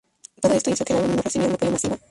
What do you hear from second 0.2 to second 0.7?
Todo